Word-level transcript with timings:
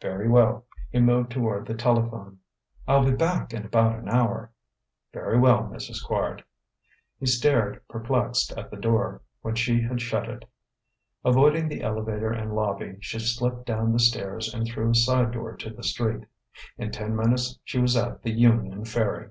"Very 0.00 0.26
well." 0.26 0.64
He 0.88 1.00
moved 1.00 1.30
toward 1.30 1.66
the 1.66 1.74
telephone. 1.74 2.38
"I'll 2.88 3.04
be 3.04 3.14
back 3.14 3.52
in 3.52 3.66
about 3.66 3.98
an 3.98 4.08
hour." 4.08 4.50
"Very 5.12 5.38
well, 5.38 5.64
Mrs. 5.64 6.02
Quard." 6.02 6.42
He 7.20 7.26
stared, 7.26 7.86
perplexed, 7.86 8.52
at 8.52 8.70
the 8.70 8.78
door, 8.78 9.20
when 9.42 9.54
she 9.54 9.82
had 9.82 10.00
shut 10.00 10.30
it.... 10.30 10.46
Avoiding 11.26 11.68
the 11.68 11.82
elevator 11.82 12.32
and 12.32 12.54
lobby, 12.54 12.96
she 13.00 13.18
slipped 13.18 13.66
down 13.66 13.92
the 13.92 13.98
stairs 13.98 14.54
and 14.54 14.66
through 14.66 14.88
a 14.88 14.94
side 14.94 15.32
door 15.32 15.54
to 15.58 15.68
the 15.68 15.84
street. 15.84 16.24
In 16.78 16.90
ten 16.90 17.14
minutes 17.14 17.58
she 17.62 17.78
was 17.78 17.98
at 17.98 18.22
the 18.22 18.30
Union 18.32 18.86
Ferry. 18.86 19.28